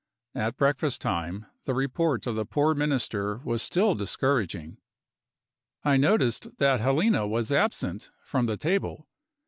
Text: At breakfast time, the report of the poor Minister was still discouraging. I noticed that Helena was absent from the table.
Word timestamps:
At 0.33 0.57
breakfast 0.57 0.99
time, 0.99 1.45
the 1.65 1.75
report 1.75 2.25
of 2.25 2.33
the 2.33 2.43
poor 2.43 2.73
Minister 2.73 3.37
was 3.45 3.61
still 3.61 3.93
discouraging. 3.93 4.77
I 5.83 5.95
noticed 5.97 6.57
that 6.57 6.79
Helena 6.79 7.27
was 7.27 7.51
absent 7.51 8.09
from 8.23 8.47
the 8.47 8.57
table. 8.57 9.07